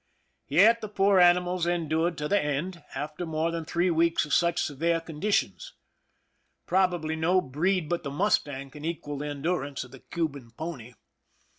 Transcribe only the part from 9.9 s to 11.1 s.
the Cuban pony.